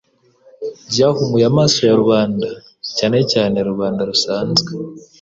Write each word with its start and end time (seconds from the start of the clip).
byahumuye 0.89 1.45
amaso 1.51 1.77
ya 1.87 1.95
rubanda, 2.01 2.47
cyane 2.97 3.19
cyane 3.31 3.57
rubanda 3.69 4.01
rusanzwe. 4.09 4.69